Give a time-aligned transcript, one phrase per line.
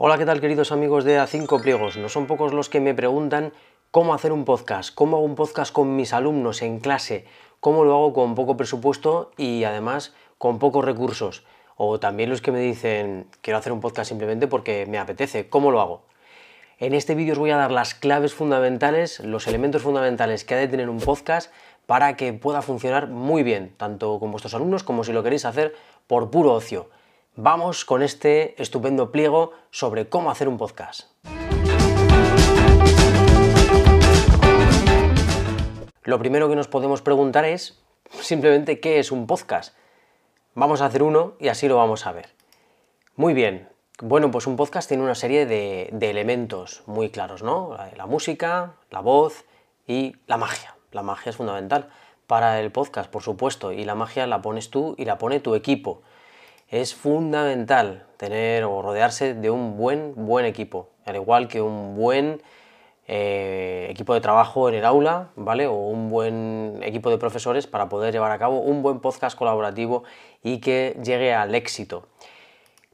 [0.00, 1.96] Hola, ¿qué tal queridos amigos de A5 Pliegos?
[1.96, 3.52] No son pocos los que me preguntan
[3.90, 7.24] cómo hacer un podcast, cómo hago un podcast con mis alumnos en clase,
[7.58, 11.44] cómo lo hago con poco presupuesto y además con pocos recursos.
[11.74, 15.72] O también los que me dicen quiero hacer un podcast simplemente porque me apetece, ¿cómo
[15.72, 16.02] lo hago?
[16.78, 20.58] En este vídeo os voy a dar las claves fundamentales, los elementos fundamentales que ha
[20.58, 21.52] de tener un podcast
[21.86, 25.74] para que pueda funcionar muy bien, tanto con vuestros alumnos como si lo queréis hacer
[26.06, 26.88] por puro ocio.
[27.40, 31.02] Vamos con este estupendo pliego sobre cómo hacer un podcast.
[36.02, 39.76] Lo primero que nos podemos preguntar es simplemente qué es un podcast.
[40.56, 42.30] Vamos a hacer uno y así lo vamos a ver.
[43.14, 43.68] Muy bien.
[44.02, 47.78] Bueno, pues un podcast tiene una serie de, elementos muy claros, ¿no?
[47.96, 49.44] La música, la voz
[49.86, 50.74] y la magia.
[50.90, 51.88] La magia es fundamental
[52.26, 55.54] para el podcast, por supuesto, y la magia la pones tú y la pone tu
[55.54, 56.02] equipo
[56.68, 62.42] es fundamental tener o rodearse de un buen, buen equipo, al igual que un buen
[63.06, 65.66] eh, equipo de trabajo en el aula, ¿vale?
[65.66, 70.04] O un buen equipo de profesores para poder llevar a cabo un buen podcast colaborativo
[70.42, 72.06] y que llegue al éxito.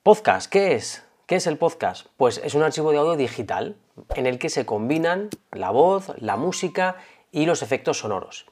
[0.04, 1.04] Podcast, ¿qué es?
[1.26, 2.06] ¿Qué es el podcast?
[2.16, 3.76] Pues es un archivo de audio digital
[4.14, 6.96] en el que se combinan la voz, la música
[7.32, 8.46] y los efectos sonoros.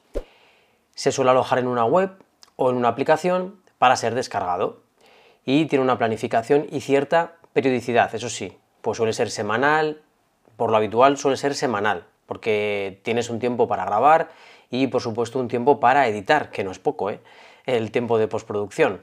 [0.95, 2.11] Se suele alojar en una web
[2.57, 4.82] o en una aplicación para ser descargado
[5.45, 10.01] y tiene una planificación y cierta periodicidad, eso sí, pues suele ser semanal,
[10.57, 14.29] por lo habitual suele ser semanal, porque tienes un tiempo para grabar
[14.69, 17.19] y por supuesto un tiempo para editar, que no es poco, ¿eh?
[17.65, 19.01] el tiempo de postproducción.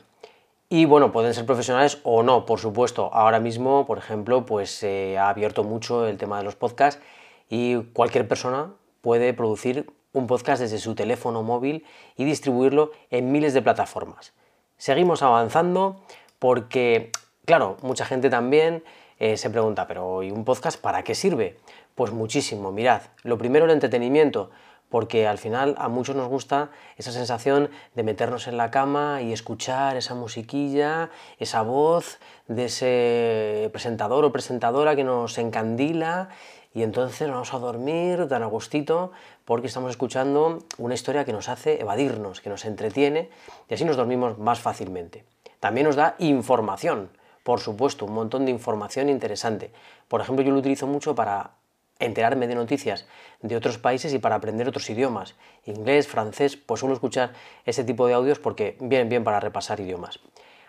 [0.69, 3.11] Y bueno, pueden ser profesionales o no, por supuesto.
[3.13, 7.03] Ahora mismo, por ejemplo, pues se ha abierto mucho el tema de los podcasts
[7.49, 11.85] y cualquier persona puede producir un podcast desde su teléfono móvil
[12.17, 14.33] y distribuirlo en miles de plataformas.
[14.77, 16.03] Seguimos avanzando,
[16.41, 17.13] porque,
[17.45, 18.83] claro, mucha gente también
[19.21, 21.59] eh, se pregunta, pero ¿y un podcast para qué sirve?
[21.95, 24.51] Pues muchísimo, mirad, lo primero el entretenimiento,
[24.89, 29.33] porque al final a muchos nos gusta esa sensación de meternos en la cama y
[29.33, 32.19] escuchar esa musiquilla, esa voz
[32.49, 36.31] de ese presentador o presentadora que nos encandila
[36.73, 39.13] y entonces nos vamos a dormir tan a gustito
[39.45, 43.29] porque estamos escuchando una historia que nos hace evadirnos, que nos entretiene
[43.69, 45.25] y así nos dormimos más fácilmente.
[45.61, 47.11] También nos da información,
[47.43, 49.73] por supuesto, un montón de información interesante.
[50.09, 51.53] Por ejemplo, yo lo utilizo mucho para
[51.99, 53.07] enterarme de noticias
[53.43, 55.37] de otros países y para aprender otros idiomas.
[55.67, 57.33] Inglés, francés, pues suelo escuchar
[57.65, 60.19] ese tipo de audios porque vienen bien para repasar idiomas.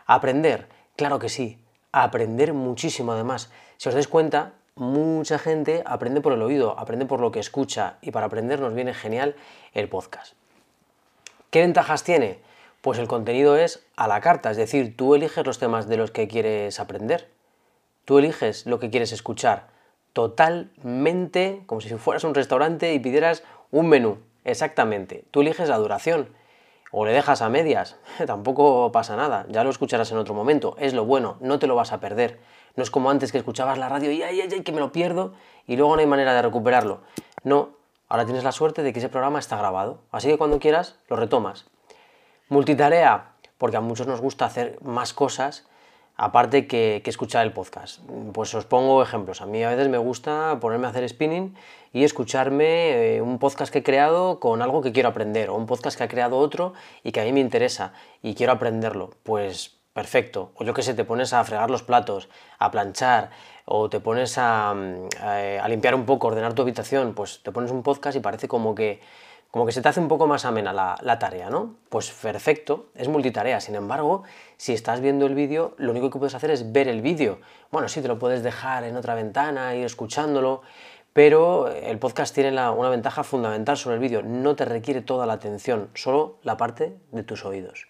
[0.05, 1.57] Aprender, claro que sí,
[1.91, 3.49] aprender muchísimo además.
[3.77, 7.97] Si os dais cuenta, mucha gente aprende por el oído, aprende por lo que escucha
[8.01, 9.35] y para aprender nos viene genial
[9.73, 10.33] el podcast.
[11.49, 12.39] ¿Qué ventajas tiene?
[12.81, 16.09] Pues el contenido es a la carta, es decir, tú eliges los temas de los
[16.09, 17.29] que quieres aprender,
[18.05, 19.67] tú eliges lo que quieres escuchar,
[20.13, 26.29] totalmente como si fueras un restaurante y pidieras un menú, exactamente, tú eliges la duración.
[26.93, 30.93] O le dejas a medias, tampoco pasa nada, ya lo escucharás en otro momento, es
[30.93, 32.39] lo bueno, no te lo vas a perder.
[32.75, 34.91] No es como antes que escuchabas la radio y ay, ay, ay, que me lo
[34.91, 35.33] pierdo
[35.67, 37.01] y luego no hay manera de recuperarlo.
[37.43, 37.69] No,
[38.09, 41.15] ahora tienes la suerte de que ese programa está grabado, así que cuando quieras lo
[41.15, 41.65] retomas.
[42.51, 45.65] Multitarea, porque a muchos nos gusta hacer más cosas
[46.17, 48.01] aparte que, escuchar el podcast.
[48.33, 49.39] Pues os pongo ejemplos.
[49.41, 51.55] A mí a veces me gusta ponerme a hacer spinning
[51.93, 55.65] y escucharme eh, un podcast que he creado con algo que quiero aprender o un
[55.65, 56.73] podcast que ha creado otro
[57.05, 59.11] y que a mí me interesa y quiero aprenderlo.
[59.23, 60.51] Pues perfecto.
[60.55, 62.27] O yo que sé, te pones a fregar los platos,
[62.59, 63.29] a planchar
[63.63, 67.81] o te pones a, a limpiar un poco, ordenar tu habitación, pues te pones un
[67.81, 68.99] podcast y parece como que
[69.51, 71.75] como que se te hace un poco más amena la, tarea, ¿no?
[71.89, 73.59] Pues perfecto, es multitarea.
[73.59, 74.23] Sin embargo,
[74.55, 77.39] si estás viendo el vídeo, lo único que puedes hacer es ver el vídeo.
[77.69, 80.61] Bueno, sí, te lo puedes dejar en otra ventana, ir escuchándolo,
[81.11, 84.23] pero el podcast tiene una ventaja fundamental sobre el vídeo.
[84.23, 87.87] No te requiere toda la atención, solo la parte de tus oídos.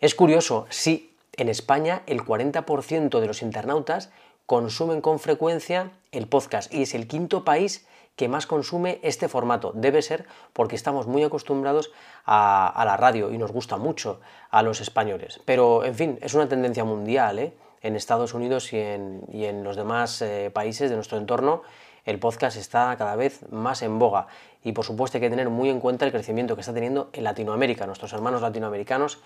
[0.00, 4.10] Es curioso, sí, en España el 40% de los internautas
[4.44, 7.86] consumen con frecuencia el podcast y es el quinto país
[8.18, 9.70] que más consume este formato.
[9.76, 11.92] Debe ser porque estamos muy acostumbrados
[12.26, 14.20] a, la radio y nos gusta mucho
[14.50, 15.40] a los españoles.
[15.44, 17.38] Pero, en fin, es una tendencia mundial.
[17.38, 17.54] ¿eh?
[17.80, 21.62] En Estados Unidos y en, los demás eh, países de nuestro entorno,
[22.04, 24.26] el podcast está cada vez más en boga.
[24.64, 27.22] Y por supuesto hay que tener muy en cuenta el crecimiento que está teniendo en
[27.22, 29.20] Latinoamérica, nuestros hermanos latinoamericanos,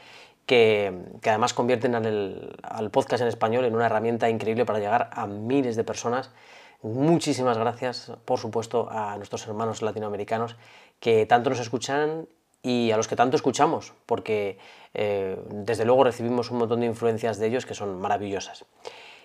[0.45, 0.93] que,
[1.25, 5.85] además convierten al podcast en español en una herramienta increíble para llegar a miles de
[5.85, 6.31] personas
[6.83, 10.57] Muchísimas gracias, por supuesto, a nuestros hermanos latinoamericanos
[10.99, 12.27] que tanto nos escuchan
[12.61, 14.59] y a los que tanto escuchamos, porque
[14.95, 18.65] eh, desde luego recibimos un montón de influencias de ellos que son maravillosas.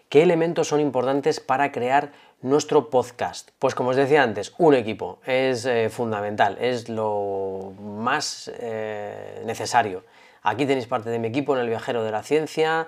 [0.09, 2.11] ¿Qué elementos son importantes para crear
[2.41, 3.49] nuestro podcast?
[3.59, 10.03] Pues como os decía antes, un equipo es eh, fundamental, es lo más eh, necesario.
[10.43, 12.87] Aquí tenéis parte de mi equipo en el Viajero de la Ciencia,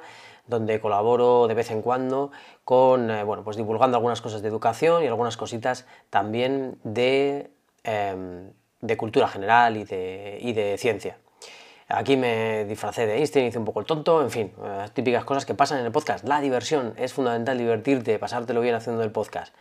[0.50, 2.31] donde colaboro de vez en cuando
[2.66, 7.51] con, eh, bueno, pues divulgando algunas cosas de educación y algunas cositas también de,
[7.84, 8.51] em,
[8.81, 11.18] de cultura general y de, y de ciencia.
[11.92, 15.46] Aquí me disfracé de Einstein, hice un poco el tonto, en fin, las típicas cosas
[15.46, 16.28] que pasan en el podcast.
[16.28, 19.56] La diversión, es fundamental divertirte, pasártelo bien haciendo el podcast.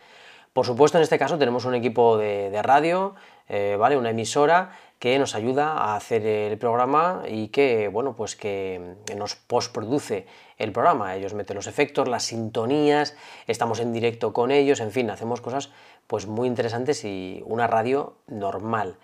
[0.53, 3.15] Por supuesto, en este caso tenemos un equipo de, radio,
[3.47, 3.97] eh, ¿vale?
[3.97, 9.35] Una emisora que nos ayuda a hacer el programa y que, bueno, pues que nos
[9.35, 10.27] postproduce
[10.59, 11.15] el programa.
[11.15, 13.15] Ellos meten los efectos, las sintonías,
[13.47, 15.71] estamos en directo con ellos, en fin, hacemos cosas
[16.05, 18.97] pues muy interesantes y una radio normal.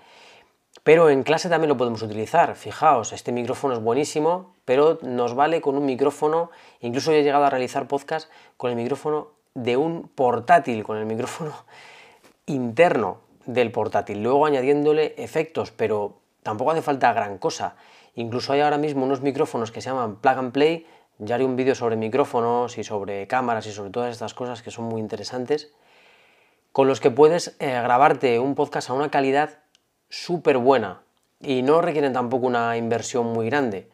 [0.83, 2.55] Pero en clase también lo podemos utilizar.
[2.55, 6.51] Fijaos, este micrófono es buenísimo, pero nos vale con un micrófono.
[6.81, 11.53] Incluso he llegado a realizar podcast con el micrófono de un portátil, con el micrófono
[12.45, 14.21] interno del portátil.
[14.21, 17.75] Luego añadiéndole efectos, pero tampoco hace falta gran cosa.
[18.15, 20.85] Incluso hay ahora mismo unos micrófonos que se llaman plug and play.
[21.17, 24.71] Ya haré un vídeo sobre micrófonos y sobre cámaras y sobre todas estas cosas que
[24.71, 25.71] son muy interesantes.
[26.73, 29.59] Con los que puedes eh, grabarte un podcast a una calidad
[30.09, 31.03] súper buena
[31.39, 33.89] y no requieren tampoco una inversión muy grande.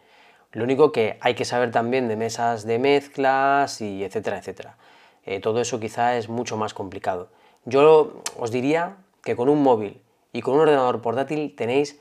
[0.51, 4.77] Lo único que hay que saber también de mesas de mezclas y etcétera, etcétera.
[5.23, 7.29] Eh, todo eso quizá es mucho más complicado.
[7.65, 10.01] Yo os diría que con un móvil
[10.33, 11.99] y con un ordenador portátil tenéis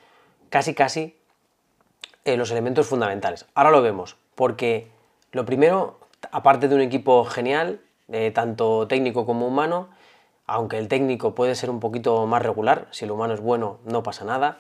[0.49, 1.19] casi casi
[2.25, 3.47] eh, los elementos fundamentales.
[3.55, 4.91] Ahora lo vemos, porque
[5.33, 5.99] lo primero,
[6.33, 9.89] aparte de un equipo genial, eh, tanto técnico como humano,
[10.47, 14.03] aunque el técnico puede ser un poquito más regular, si el humano es bueno no
[14.03, 14.59] pasa nada,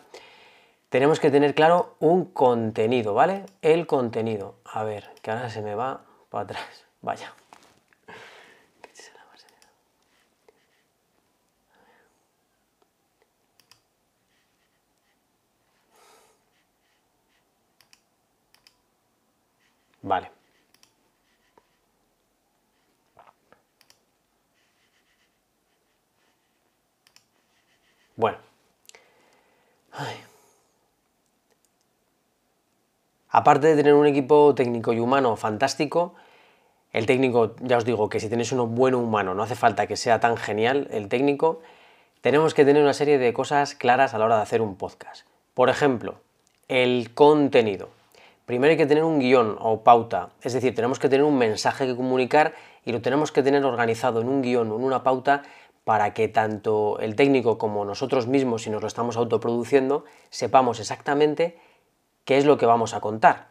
[0.88, 3.46] tenemos que tener claro un contenido, ¿vale?
[3.62, 4.56] El contenido.
[4.64, 6.86] A ver, que ahora se me va para atrás.
[7.02, 7.32] Vaya.
[20.02, 20.39] Vale.
[28.20, 28.36] Bueno.
[33.30, 36.14] Aparte de tener un equipo técnico y humano fantástico,
[36.92, 39.96] el técnico, ya os digo que si tenéis uno bueno humano, no hace falta que
[39.96, 41.62] sea tan genial el técnico,
[42.20, 45.24] tenemos que tener una serie de cosas claras a la hora de hacer un podcast.
[45.54, 46.16] Por ejemplo,
[46.68, 47.88] el contenido.
[48.44, 51.86] Primero hay que tener un guion o pauta, es decir, tenemos que tener un mensaje
[51.86, 52.52] que comunicar
[52.84, 55.42] y lo tenemos que tener organizado en un guion o en una pauta
[55.90, 61.58] para que tanto el técnico como nosotros mismos, si nos lo estamos autoproduciendo, sepamos exactamente
[62.24, 63.48] qué es lo que vamos a contar.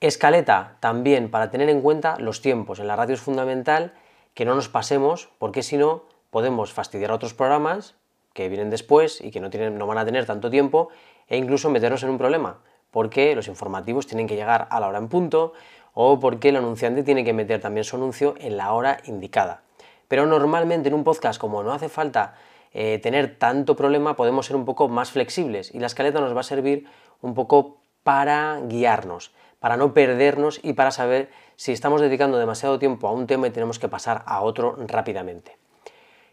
[0.00, 2.80] Escaleta también para tener en cuenta los tiempos.
[2.80, 3.94] En la radio es fundamental
[4.34, 7.94] que no nos pasemos, porque si no podemos fastidiar a otros programas
[8.32, 10.88] que vienen después y que no, tienen, no van a tener tanto tiempo
[11.28, 12.58] e incluso meternos en un problema,
[12.90, 15.52] porque los informativos tienen que llegar a la hora en punto
[15.94, 19.62] o porque el anunciante tiene que meter también su anuncio en la hora indicada.
[20.08, 22.34] Pero normalmente en un podcast, como no hace falta
[22.72, 26.40] eh, tener tanto problema, podemos ser un poco más flexibles y la escaleta nos va
[26.40, 26.86] a servir
[27.20, 33.08] un poco para guiarnos, para no perdernos y para saber si estamos dedicando demasiado tiempo
[33.08, 35.58] a un tema y tenemos que pasar a otro rápidamente.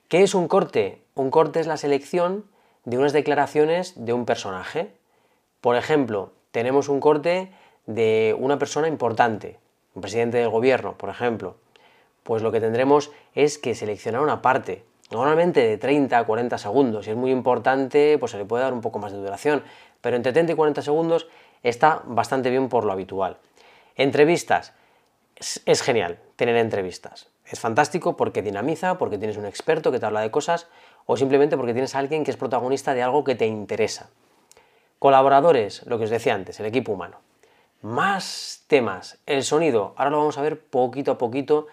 [0.08, 1.02] ¿Qué es un corte?
[1.16, 2.46] Un corte es la selección
[2.86, 4.94] de unas declaraciones de un personaje.
[5.62, 7.52] Por ejemplo, tenemos un corte
[7.88, 9.58] de una persona importante,
[9.96, 11.56] un presidente del gobierno, por ejemplo,
[12.26, 17.06] pues lo que tendremos es que seleccionar una parte, normalmente de 30 a 40 segundos.
[17.06, 19.64] Si es muy importante, pues se le puede dar un poco más de duración,
[20.02, 21.28] pero entre 30 y 40 segundos
[21.62, 23.38] está bastante bien por lo habitual.
[23.96, 24.74] Entrevistas.
[25.36, 27.28] Es, genial tener entrevistas.
[27.46, 30.68] Es fantástico porque dinamiza, porque tienes un experto que te habla de cosas
[31.06, 34.10] o simplemente porque tienes a alguien que es protagonista de algo que te interesa.
[34.98, 37.20] Colaboradores, lo que os decía antes, el equipo humano.
[37.84, 39.20] Más temas.
[39.28, 41.68] El sonido, ahora lo vamos a ver poquito a poquito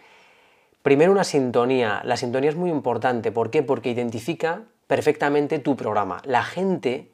[0.82, 2.02] Primero una sintonía.
[2.04, 3.30] La sintonía es muy importante.
[3.30, 3.62] ¿Por qué?
[3.62, 6.20] Porque identifica perfectamente tu programa.
[6.24, 7.12] La gente,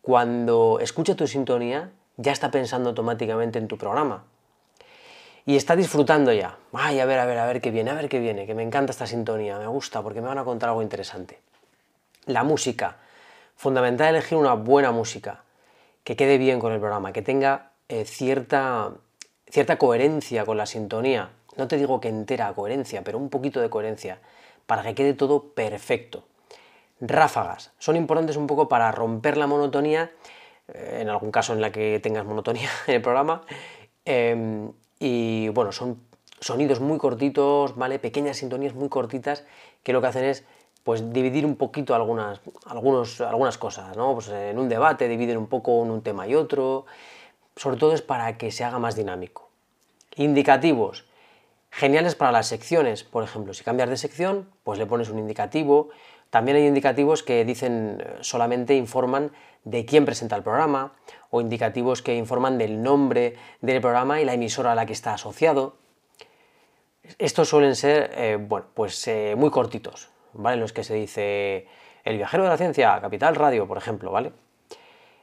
[0.00, 4.24] cuando escucha tu sintonía, ya está pensando automáticamente en tu programa.
[5.44, 6.56] Y está disfrutando ya.
[6.72, 8.62] Ay, a ver, a ver, a ver qué viene, a ver qué viene, que me
[8.62, 11.40] encanta esta sintonía, me gusta porque me van a contar algo interesante.
[12.26, 12.96] La música.
[13.56, 15.42] Fundamental elegir una buena música,
[16.04, 18.92] que quede bien con el programa, que tenga eh, cierta,
[19.50, 23.70] cierta coherencia con la sintonía no te digo que entera coherencia, pero un poquito de
[23.70, 24.18] coherencia,
[24.66, 26.24] para que quede todo perfecto.
[27.00, 30.10] Ráfagas son importantes un poco para romper la monotonía,
[30.68, 33.42] eh, en algún caso en la que tengas monotonía en el programa,
[34.04, 36.00] em, y bueno, son
[36.40, 37.98] sonidos muy cortitos, ¿vale?
[37.98, 39.44] Pequeñas sintonías muy cortitas
[39.82, 40.44] que lo que hacen es
[40.82, 44.14] pues dividir un poquito algunas, algunos, algunas cosas, ¿no?
[44.14, 46.86] Pues en un debate dividen un poco en un tema y otro,
[47.54, 49.50] sobre todo es para que se haga más dinámico.
[50.16, 51.04] Indicativos,
[51.70, 55.90] geniales para las secciones, por ejemplo, si cambias de sección, pues le pones un indicativo.
[56.30, 59.32] También hay indicativos que dicen eh, solamente informan
[59.64, 60.94] de quién presenta el programa
[61.30, 65.14] o indicativos que informan del nombre del programa y la emisora a la que está
[65.14, 65.76] asociado.
[67.18, 70.56] Estos suelen ser, eh, bueno, pues eh, muy cortitos, ¿vale?
[70.56, 71.66] Los que se dice
[72.04, 74.32] el viajero de la ciencia, Capital Radio, por ejemplo, ¿vale?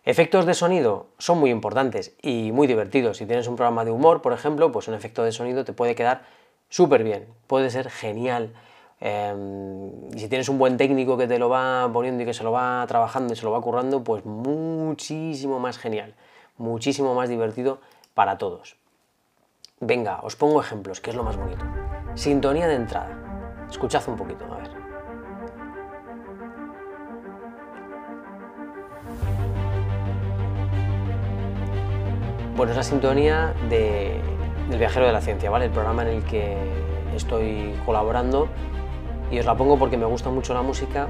[0.08, 3.18] Efectos de sonido son muy importantes y muy divertidos.
[3.18, 5.96] Si tienes un programa de humor, por ejemplo, pues un efecto de sonido te puede
[5.96, 6.22] quedar
[6.70, 8.54] súper bien, puede ser genial.
[9.02, 12.46] Em, y si tienes un buen técnico que te lo va poniendo y que se
[12.46, 16.16] lo va trabajando y se lo va currando, pues muchísimo más genial,
[16.56, 17.80] muchísimo más divertido
[18.14, 18.78] para todos.
[19.82, 21.66] Venga, os pongo ejemplos, que es lo más bonito.
[22.16, 23.68] Sintonía de entrada.
[23.70, 24.77] Escuchad un poquito, a ver.
[32.58, 35.66] Bueno, es la sintonía del Viajero de la Ciencia, ¿vale?
[35.66, 36.58] El programa en el que
[37.16, 38.48] estoy colaborando
[39.30, 41.08] y os la pongo porque me gusta mucho la música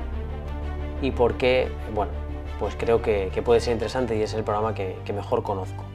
[1.02, 2.12] y porque, bueno,
[2.60, 5.86] pues creo que, puede ser interesante y es el programa que mejor conozco.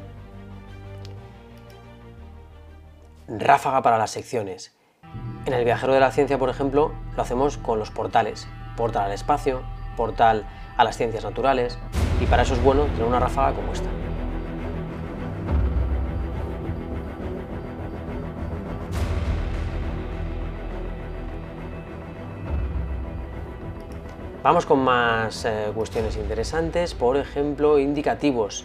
[3.29, 4.75] Ráfaga para las secciones.
[5.45, 8.49] En el Viajero de la Ciencia, por ejemplo, lo hacemos con los portales.
[8.75, 9.61] Portal al espacio,
[9.99, 10.47] portal
[10.79, 11.79] a las ciencias naturales,
[12.23, 14.02] y para eso es bueno tener una ráfaga como esta.
[24.43, 28.65] Vamos con más eh, cuestiones interesantes, por ejemplo, indicativos,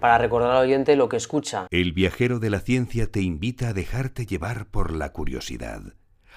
[0.00, 1.66] para recordar al oyente lo que escucha.
[1.70, 5.82] El viajero de la ciencia te invita a dejarte llevar por la curiosidad.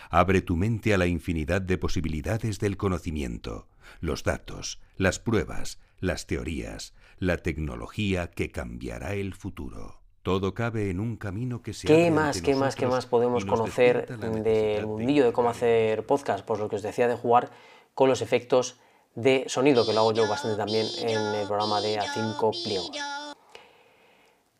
[0.09, 3.69] Abre tu mente a la infinidad de posibilidades del conocimiento,
[4.01, 10.01] los datos, las pruebas, las teorías, la tecnología que cambiará el futuro.
[10.23, 14.07] Todo cabe en un camino que se ¿Qué más, qué más, qué más podemos conocer
[14.19, 16.45] del mundillo de cómo hacer podcast?
[16.45, 17.49] Pues lo que os decía de jugar
[17.97, 18.77] con los efectos
[19.15, 22.91] de sonido, que lo hago yo bastante también en el programa de A5 Pliegos.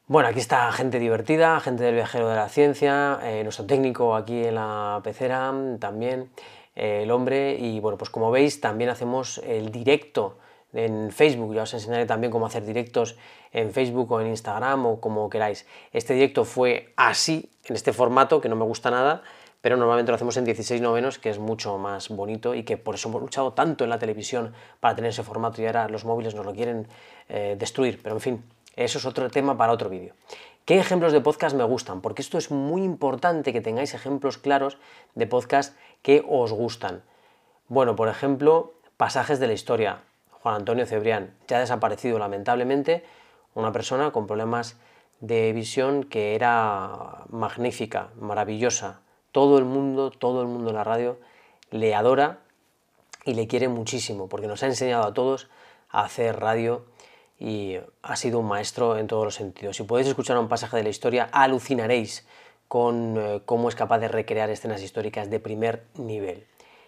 [0.08, 4.44] Bueno, aquí está gente divertida, gente del viajero de la ciencia, eh, nuestro técnico aquí
[4.44, 6.32] en la pecera también,
[6.76, 10.40] eh, el hombre, y bueno, pues como veis también hacemos el directo
[10.74, 13.20] en Facebook, ya os enseñaré también cómo hacer directos
[13.52, 15.68] en Facebook o en Instagram o como queráis.
[15.94, 19.22] Este directo fue así, en este formato, que no me gusta nada,
[19.62, 22.96] pero normalmente lo hacemos en 16 novenos, que es mucho más bonito y que por
[22.96, 26.36] eso hemos luchado tanto en la televisión para tener ese formato y ahora los móviles
[26.36, 26.88] nos lo quieren
[27.30, 28.00] eh, destruir.
[28.02, 28.44] Pero en fin,
[28.76, 30.14] eso es otro tema para otro vídeo.
[30.66, 32.02] ¿Qué ejemplos de podcast me gustan?
[32.02, 34.78] Porque esto es muy importante que tengáis ejemplos claros
[35.16, 37.04] de podcast que os gustan.
[37.70, 40.02] Bueno, por ejemplo, pasajes de la historia.
[40.30, 43.04] Juan Antonio Cebrián, ya ha desaparecido lamentablemente,
[43.54, 44.78] una persona con problemas
[45.20, 49.02] de visión que era magnífica, maravillosa,
[49.38, 51.20] todo el mundo, todo el mundo en la radio
[51.70, 52.40] le adora
[53.24, 55.48] y le quiere muchísimo, porque nos ha enseñado a todos
[55.92, 56.86] a hacer radio
[57.38, 59.78] y ha sido un maestro en todos los sentidos.
[59.78, 62.28] Si podéis escuchar un pasaje de la historia, alucinaréis
[62.68, 66.48] con eh, cómo es capaz de recrear escenas históricas de primer nivel.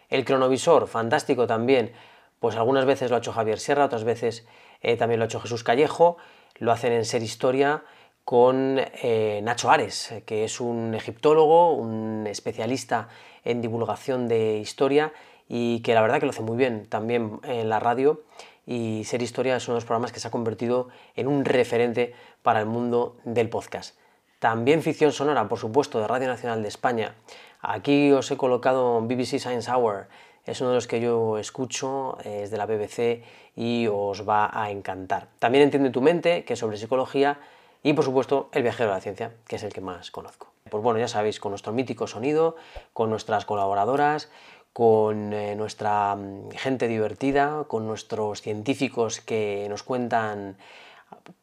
[0.09, 1.93] El cronovisor, fantástico también,
[2.39, 4.47] pues algunas veces lo ha hecho Javier Sierra, otras veces
[4.81, 6.17] eh, también lo ha hecho Jesús Callejo,
[6.57, 7.83] lo hacen en Ser Historia
[8.29, 13.09] con eh, Nacho Ares, que es un egiptólogo, un especialista
[13.43, 15.13] en divulgación de historia
[15.47, 18.21] y que la verdad que lo hace muy bien también en la radio
[18.67, 22.13] y Ser Historia es uno de los programas que se ha convertido en un referente
[22.43, 23.97] para el mundo del podcast.
[24.37, 27.15] También ficción sonora, por supuesto, de Radio Nacional de España.
[27.61, 30.07] Aquí os he colocado BBC Science Hour,
[30.45, 33.23] es uno de los que yo escucho, es de la BBC
[33.55, 35.29] y os va a encantar.
[35.39, 37.39] También Entiende tu mente, que es sobre psicología,
[37.83, 40.51] y por supuesto, El viajero de la ciencia, que es el que más conozco.
[40.69, 42.55] Pues bueno, ya sabéis, con nuestro mítico sonido,
[42.93, 44.29] con nuestras colaboradoras,
[44.73, 50.57] con eh, nuestra mm, gente divertida, con nuestros científicos que nos cuentan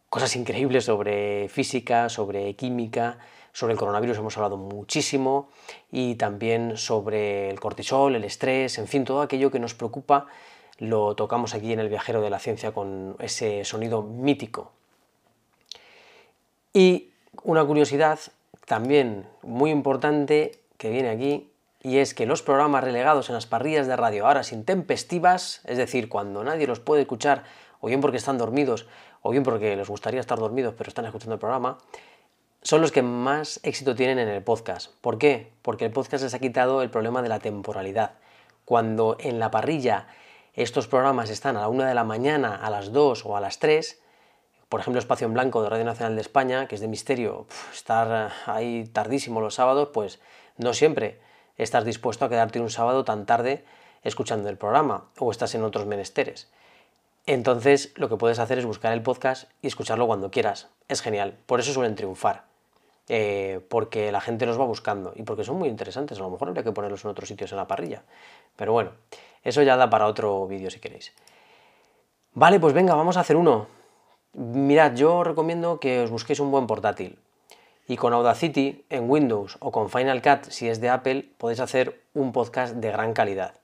[0.08, 3.18] cosas increíbles sobre física, sobre química,
[3.52, 5.48] sobre el coronavirus hemos hablado muchísimo
[5.90, 10.26] y también sobre el cortisol, el estrés, en fin, todo aquello que nos preocupa
[10.78, 14.72] lo tocamos aquí en el viajero de la ciencia con ese sonido mítico
[16.76, 17.11] y
[17.42, 18.18] una curiosidad
[18.66, 21.50] también muy importante que viene aquí,
[21.83, 25.78] y es que los programas relegados en las parrillas de radio ahora sin tempestivas, es
[25.78, 27.45] decir, cuando nadie los puede escuchar,
[27.80, 28.87] o bien porque están dormidos,
[29.23, 31.78] o bien porque les gustaría estar dormidos pero están escuchando el programa,
[32.61, 34.92] son los que más éxito tienen en el podcast.
[35.00, 35.52] ¿Por qué?
[35.62, 38.16] Porque el podcast les ha quitado el problema de la temporalidad.
[38.66, 40.09] Cuando en la parrilla
[40.52, 43.61] estos programas están a la 1 de la mañana, a las 2 o a las
[43.61, 43.99] 3,
[44.68, 48.32] por ejemplo, Espacio en Blanco de Radio Nacional de España, que es de misterio, estar
[48.46, 50.20] ahí tardísimo los sábados, pues
[50.56, 51.20] no siempre
[51.56, 53.64] estás dispuesto a quedarte un sábado tan tarde
[54.02, 56.50] escuchando el programa o estás en otros menesteres.
[57.26, 60.68] Entonces, lo que puedes hacer es buscar el podcast y escucharlo cuando quieras.
[60.88, 61.37] Es genial.
[61.46, 62.44] Por eso suelen triunfar.
[63.08, 66.18] Eh, porque la gente los va buscando y porque son muy interesantes.
[66.18, 68.02] A lo mejor habría que ponerlos en otros sitios en la parrilla.
[68.56, 68.92] Pero bueno,
[69.42, 71.12] eso ya da para otro vídeo si queréis.
[72.35, 73.66] Vale, pues venga, vamos a hacer uno.
[74.38, 77.18] Mirad, yo recomiendo que os busquéis un buen portátil.
[77.88, 82.02] Y con Audacity en Windows o con Final Cut si es de Apple podéis hacer
[82.12, 83.54] un podcast de gran calidad.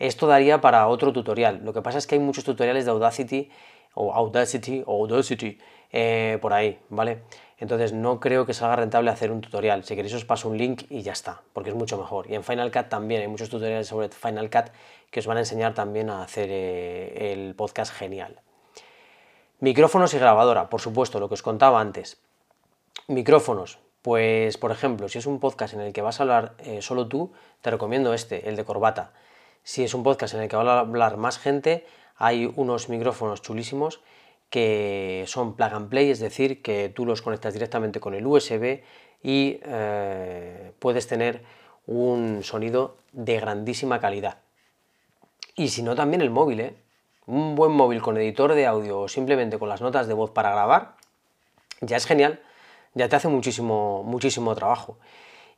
[0.00, 1.60] Esto daría para otro tutorial.
[1.62, 3.50] Lo que pasa es que hay muchos tutoriales de Audacity
[3.94, 5.58] o Audacity o Audacity
[5.92, 7.22] eh, por ahí, ¿vale?
[7.58, 9.84] Entonces no creo que salga rentable hacer un tutorial.
[9.84, 12.28] Si queréis os paso un link y ya está, porque es mucho mejor.
[12.28, 14.72] Y en Final Cut también hay muchos tutoriales sobre Final Cut
[15.08, 18.40] que os van a enseñar también a hacer eh, el podcast genial.
[19.58, 22.18] Micrófonos y grabadora, por supuesto, lo que os contaba antes.
[23.08, 26.82] Micrófonos, pues por ejemplo, si es un podcast en el que vas a hablar eh,
[26.82, 27.32] solo tú,
[27.62, 29.14] te recomiendo este, el de corbata.
[29.62, 31.86] Si es un podcast en el que va a hablar más gente,
[32.16, 34.02] hay unos micrófonos chulísimos
[34.50, 38.82] que son plug and play, es decir, que tú los conectas directamente con el USB
[39.22, 41.42] y eh, puedes tener
[41.86, 44.36] un sonido de grandísima calidad.
[45.54, 46.76] Y si no, también el móvil, ¿eh?
[47.28, 50.52] Un buen móvil con editor de audio o simplemente con las notas de voz para
[50.52, 50.94] grabar,
[51.80, 52.40] ya es genial,
[52.94, 54.96] ya te hace muchísimo, muchísimo trabajo.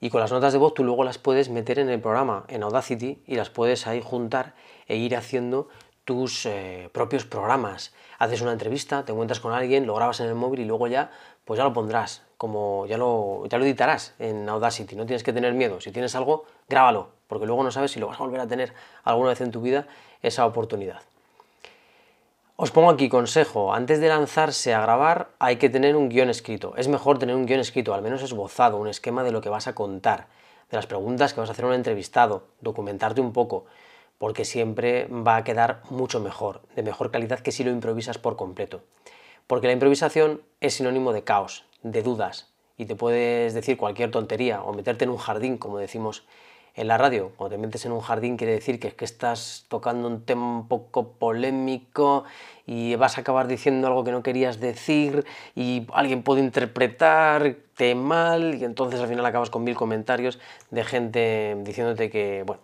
[0.01, 2.63] Y con las notas de voz tú luego las puedes meter en el programa, en
[2.63, 4.55] Audacity, y las puedes ahí juntar
[4.87, 5.69] e ir haciendo
[6.07, 7.93] tus eh, propios programas.
[8.19, 11.11] Haces una entrevista, te encuentras con alguien, lo grabas en el móvil y luego ya,
[11.45, 14.97] pues ya lo pondrás, como ya lo, ya lo editarás en Audacity.
[14.97, 15.83] No tienes que tener miedo.
[15.83, 18.73] Si tienes algo, grábalo, porque luego no sabes si lo vas a volver a tener
[19.05, 19.87] alguna vez en tu vida
[20.23, 21.03] esa oportunidad.
[22.61, 26.75] Os pongo aquí consejo, antes de lanzarse a grabar hay que tener un guion escrito.
[26.75, 29.69] Es mejor tener un guion escrito, al menos esbozado, un esquema de lo que vas
[29.69, 30.27] a contar,
[30.69, 33.67] de las preguntas que vas a hacer a un entrevistado, documentarte un poco,
[34.19, 38.35] porque siempre va a quedar mucho mejor, de mejor calidad que si lo improvisas por
[38.35, 38.83] completo.
[39.47, 44.65] Porque la improvisación es sinónimo de caos, de dudas, y te puedes decir cualquier tontería
[44.65, 46.27] o meterte en un jardín, como decimos
[46.79, 49.65] en la radio, cuando te metes en un jardín quiere decir que es que estás
[49.67, 52.23] tocando un tema un poco polémico
[52.67, 55.25] y vas a acabar diciendo algo que no querías decir
[55.57, 60.39] y alguien puede interpretarte mal y entonces al final acabas con mil comentarios
[60.71, 62.63] de gente diciéndote que, bueno,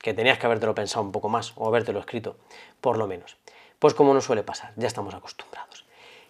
[0.00, 2.36] que tenías que habértelo pensado un poco más o habértelo escrito,
[2.80, 3.36] por lo menos.
[3.80, 5.84] Pues como no suele pasar, ya estamos acostumbrados.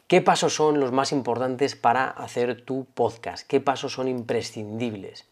[0.07, 3.47] ¿Qué pasos son los más importantes para hacer tu podcast?
[3.47, 5.27] ¿Qué pasos son imprescindibles?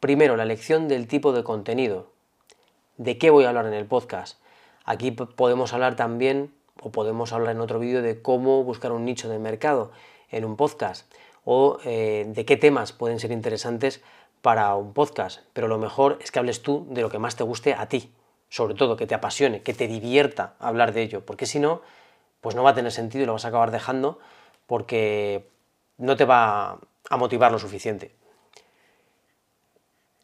[0.00, 2.06] Primero, la elección del tipo de contenido.
[2.98, 4.38] ¿De qué voy a hablar en el podcast?
[4.84, 9.28] Aquí podemos hablar también, o podemos hablar en otro vídeo, de cómo buscar un nicho
[9.28, 9.90] de mercado
[10.30, 11.12] en un podcast,
[11.44, 14.00] o eh, de qué temas pueden ser interesantes
[14.40, 15.40] para un podcast.
[15.52, 18.12] Pero lo mejor es que hables tú de lo que más te guste a ti,
[18.50, 21.82] sobre todo que te apasione, que te divierta hablar de ello, porque si no,
[22.40, 24.20] pues no va a tener sentido y lo vas a acabar dejando
[24.68, 25.48] porque
[25.96, 26.78] no te va
[27.10, 28.12] a motivar lo suficiente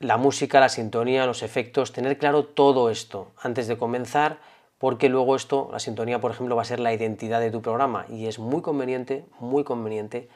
[0.00, 4.38] la música, la sintonía, los efectos, tener claro todo esto antes de comenzar,
[4.78, 8.06] porque luego esto, la sintonía, por ejemplo, va a ser la identidad de tu programa
[8.08, 10.28] y es muy conveniente, muy conveniente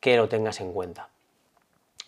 [0.00, 1.10] que lo tengas en cuenta.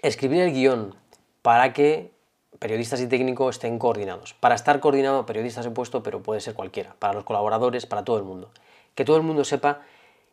[0.02, 0.94] Escribir el guion
[1.42, 2.12] para que
[2.59, 4.35] periodistas y técnicos estén coordinados.
[4.35, 8.18] Para estar coordinado, periodistas he puesto, pero puede ser cualquiera, para los colaboradores, para todo
[8.18, 8.50] el mundo.
[8.94, 9.82] Que todo el mundo sepa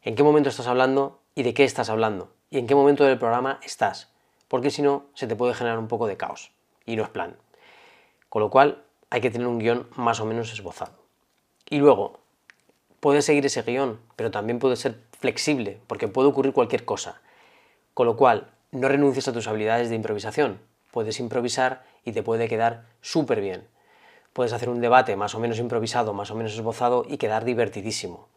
[0.02, 3.17] en qué momento estás hablando y de qué estás hablando y en qué momento del
[3.17, 4.12] programa estás,
[4.54, 6.52] porque si no, se te puede generar un poco de caos
[6.86, 7.38] y no es plan.
[8.30, 10.94] Con lo cual hay que tener un guion más o menos esbozado.
[11.68, 12.20] Y luego,
[13.00, 17.20] puedes seguir ese guion, pero también puede ser flexible, porque puede ocurrir cualquier cosa.
[17.96, 20.60] Con lo cual, no renuncies a tus habilidades de improvisación.
[20.92, 23.68] Puedes improvisar y te puede quedar súper bien.
[24.34, 28.28] Puedes hacer un debate más o menos improvisado, más o menos esbozado y quedar divertidísimo.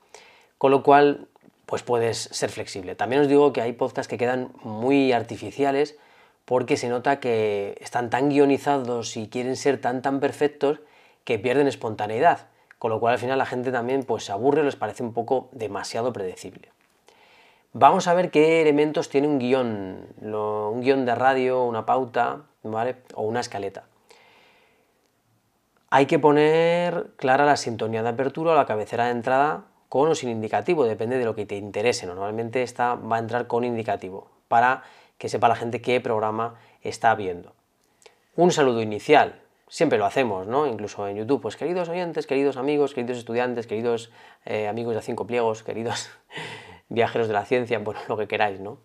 [0.56, 1.28] Con lo cual,
[1.66, 2.94] pues puedes ser flexible.
[2.94, 5.98] También os digo que hay podcasts que quedan muy artificiales
[6.46, 10.80] porque se nota que están tan guionizados y quieren ser tan tan perfectos
[11.24, 12.46] que pierden espontaneidad,
[12.78, 15.48] con lo cual al final la gente también pues se aburre, les parece un poco
[15.52, 16.70] demasiado predecible.
[17.72, 22.96] Vamos a ver qué elementos tiene un guion, un guion de radio, una pauta, ¿vale?
[23.14, 23.84] O una escaleta.
[25.90, 30.14] Hay que poner clara la sintonía de apertura o la cabecera de entrada con o
[30.14, 32.06] sin indicativo, depende de lo que te interese.
[32.06, 34.82] Normalmente esta va a entrar con indicativo para
[35.18, 37.54] que sepa la gente qué programa está viendo.
[38.36, 40.66] Un saludo inicial, siempre lo hacemos, ¿no?
[40.66, 44.10] Incluso en YouTube, pues queridos oyentes, queridos amigos, queridos estudiantes, queridos
[44.44, 46.10] eh, amigos de cinco pliegos, queridos
[46.88, 48.78] viajeros de la ciencia, bueno, lo que queráis, ¿no?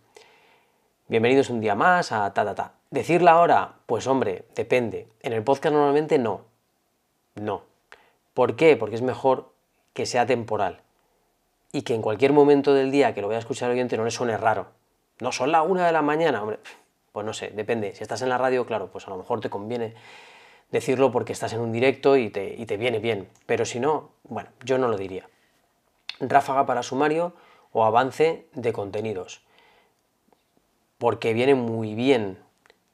[1.08, 2.74] Bienvenidos un día más a ta ta ta.
[2.90, 3.74] ¿Decirla ahora?
[3.86, 5.08] Pues hombre, depende.
[5.22, 6.46] En el podcast normalmente no.
[7.36, 7.64] No.
[8.34, 8.78] ¿Por qué?
[8.78, 9.52] Porque es mejor
[9.94, 10.82] que sea temporal.
[11.74, 14.06] Y que en cualquier momento del día que lo vaya a escuchar el oyente no
[14.06, 14.68] le suene raro.
[15.22, 16.58] No son la una de la mañana, hombre.
[17.12, 17.94] Pues no sé, depende.
[17.94, 19.94] Si estás en la radio, claro, pues a lo mejor te conviene
[20.72, 23.30] decirlo porque estás en un directo y te, y te viene bien.
[23.46, 25.30] Pero si no, bueno, yo no lo diría.
[26.20, 27.34] Ráfaga para sumario
[27.72, 29.44] o avance de contenidos.
[30.98, 32.40] Porque viene muy bien.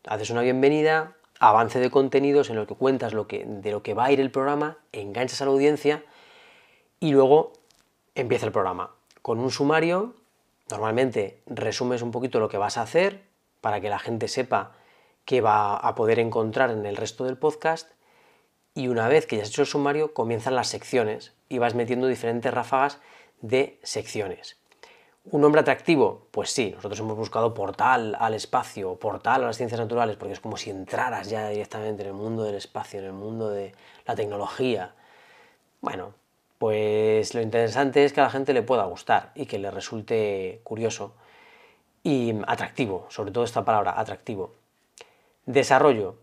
[0.05, 3.93] Haces una bienvenida, avance de contenidos en lo que cuentas lo que, de lo que
[3.93, 6.03] va a ir el programa, enganchas a la audiencia
[6.99, 7.53] y luego
[8.15, 8.91] empieza el programa.
[9.21, 10.15] Con un sumario,
[10.69, 13.23] normalmente resumes un poquito lo que vas a hacer
[13.61, 14.73] para que la gente sepa
[15.25, 17.91] qué va a poder encontrar en el resto del podcast
[18.73, 22.07] y una vez que ya has hecho el sumario comienzan las secciones y vas metiendo
[22.07, 22.99] diferentes ráfagas
[23.41, 24.57] de secciones.
[25.29, 26.27] ¿Un nombre atractivo?
[26.31, 30.39] Pues sí, nosotros hemos buscado portal al espacio, portal a las ciencias naturales, porque es
[30.39, 33.73] como si entraras ya directamente en el mundo del espacio, en el mundo de
[34.05, 34.95] la tecnología.
[35.81, 36.13] Bueno,
[36.57, 40.61] pues lo interesante es que a la gente le pueda gustar y que le resulte
[40.63, 41.15] curioso
[42.03, 44.55] y atractivo, sobre todo esta palabra, atractivo.
[45.45, 46.15] Desarrollo.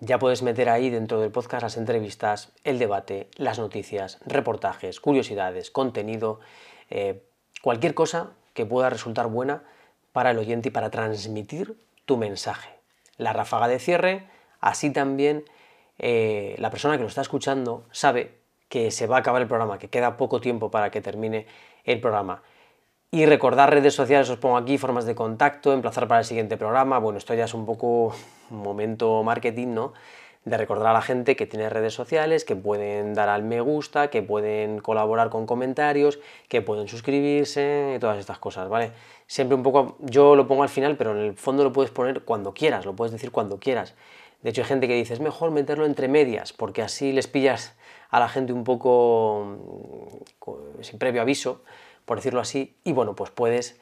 [0.00, 5.72] Ya puedes meter ahí dentro del podcast las entrevistas, el debate, las noticias, reportajes, curiosidades,
[5.72, 6.38] contenido,
[6.88, 7.24] eh,
[7.62, 9.64] cualquier cosa que pueda resultar buena
[10.12, 12.70] para el oyente y para transmitir tu mensaje.
[13.16, 14.28] La ráfaga de cierre,
[14.60, 15.44] así también
[15.98, 18.37] eh, la persona que lo está escuchando sabe
[18.68, 21.46] que se va a acabar el programa, que queda poco tiempo para que termine
[21.84, 22.42] el programa.
[23.10, 26.98] Y recordar redes sociales, os pongo aquí, formas de contacto, emplazar para el siguiente programa.
[26.98, 28.14] Bueno, esto ya es un poco
[28.50, 29.92] un momento marketing, ¿no?
[30.48, 34.08] de recordar a la gente que tiene redes sociales, que pueden dar al me gusta,
[34.08, 38.92] que pueden colaborar con comentarios, que pueden suscribirse y todas estas cosas, ¿vale?
[39.26, 42.22] Siempre un poco, yo lo pongo al final, pero en el fondo lo puedes poner
[42.22, 43.94] cuando quieras, lo puedes decir cuando quieras.
[44.42, 47.74] De hecho, hay gente que dice, es mejor meterlo entre medias, porque así les pillas
[48.08, 49.58] a la gente un poco
[50.46, 51.62] mm, sin previo aviso,
[52.04, 53.80] por decirlo así, y bueno, pues puedes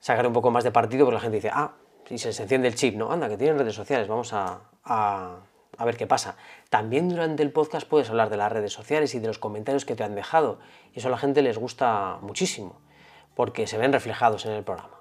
[0.00, 1.74] sacar un poco más de partido, porque la gente dice, ah,
[2.08, 3.10] y se, enciende el chip, ¿no?
[3.10, 4.60] Anda, que tienen redes sociales, vamos a
[5.78, 6.36] a ver qué pasa.
[6.70, 9.94] También durante el podcast puedes hablar de las redes sociales y de los comentarios que
[9.94, 10.58] te han dejado.
[10.94, 12.80] Y eso a la gente les gusta muchísimo,
[13.34, 15.00] porque se ven reflejados en el programa.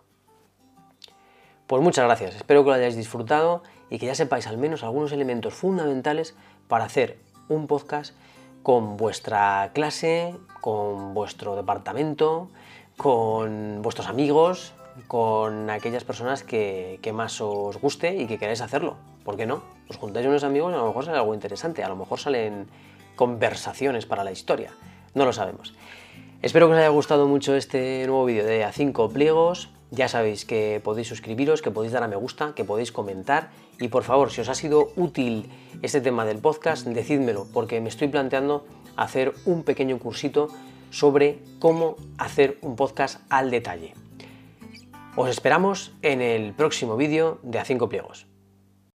[1.67, 5.11] Pues muchas gracias, espero que lo hayáis disfrutado y que ya sepáis al menos algunos
[5.11, 6.35] elementos fundamentales
[6.67, 7.17] para hacer
[7.49, 8.15] un podcast
[8.65, 12.49] con vuestra clase, con vuestro departamento,
[12.97, 14.73] con vuestros amigos,
[15.05, 18.95] con aquellas personas que, que más os guste y que queráis hacerlo.
[19.23, 19.61] ¿Por qué no?
[19.87, 22.65] Os juntáis unos amigos y a lo mejor sale algo interesante, a lo mejor salen
[23.15, 24.71] conversaciones para la historia.
[25.13, 25.75] No lo sabemos.
[26.41, 29.69] Espero que os haya gustado mucho este nuevo vídeo de A5 pliegos.
[29.95, 33.51] Ya sabéis que podéis suscribiros, que podéis dar a me gusta, que podéis comentar.
[33.79, 35.49] Y por favor, si os ha sido útil
[35.81, 38.65] este tema del podcast, decídmelo, porque me estoy planteando
[38.97, 40.49] hacer un pequeño cursito
[40.89, 43.93] sobre cómo hacer un podcast al detalle.
[45.15, 48.27] Os esperamos en el próximo vídeo de A5 pliegos.